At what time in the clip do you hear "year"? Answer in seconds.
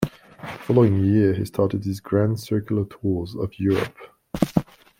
1.05-1.35